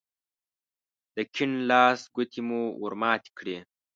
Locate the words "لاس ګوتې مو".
1.69-2.61